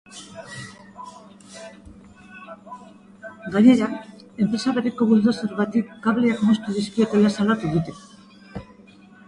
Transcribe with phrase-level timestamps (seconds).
[3.57, 3.91] Gainera,
[4.45, 7.99] enpresa bereko bulldozer bati kableak moztu dizkiotela salatu dute.